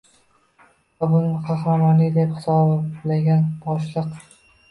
va 1.01 1.09
buni 1.11 1.35
«qahramonlik» 1.49 2.15
deb 2.17 2.33
hisoblagan 2.39 3.47
boshliq... 3.67 4.11